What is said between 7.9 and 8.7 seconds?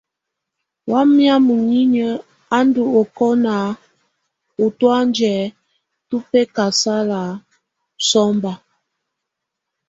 sɔmba.